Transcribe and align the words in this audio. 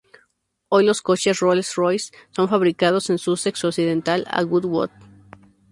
Hoy, 0.69 0.83
los 0.83 1.03
coches 1.03 1.41
Rolls-Royce 1.41 2.11
son 2.31 2.49
fabricados 2.49 3.11
en 3.11 3.19
Sussex 3.19 3.63
Occidental, 3.65 4.25
a 4.31 4.41
Goodwood. 4.41 4.89